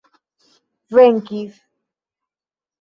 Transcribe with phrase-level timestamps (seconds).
[0.93, 1.53] venkis